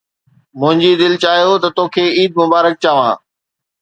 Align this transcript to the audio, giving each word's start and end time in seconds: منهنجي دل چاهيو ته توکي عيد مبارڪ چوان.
منهنجي 0.59 0.91
دل 1.01 1.13
چاهيو 1.23 1.61
ته 1.63 1.69
توکي 1.77 2.05
عيد 2.17 2.31
مبارڪ 2.41 2.73
چوان. 2.83 3.13